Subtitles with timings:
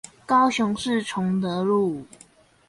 [0.25, 2.07] 高雄市崇德路